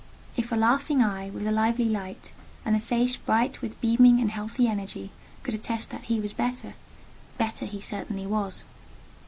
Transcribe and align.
If 0.35 0.51
a 0.51 0.55
laughing 0.55 1.03
eye 1.03 1.29
with 1.29 1.45
a 1.45 1.51
lively 1.51 1.85
light, 1.85 2.31
and 2.65 2.75
a 2.75 2.79
face 2.79 3.15
bright 3.17 3.61
with 3.61 3.79
beaming 3.81 4.19
and 4.19 4.31
healthy 4.31 4.67
energy, 4.67 5.11
could 5.43 5.53
attest 5.53 5.91
that 5.91 6.05
he 6.05 6.19
was 6.19 6.33
better, 6.33 6.73
better 7.37 7.67
he 7.67 7.79
certainly 7.81 8.25
was. 8.25 8.65